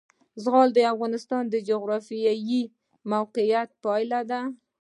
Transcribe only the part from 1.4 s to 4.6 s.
د جغرافیایي موقیعت پایله ده.